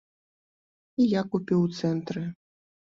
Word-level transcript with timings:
І 1.03 1.07
я 1.11 1.21
купіў 1.37 1.59
у 1.69 1.71
цэнтры. 1.79 2.29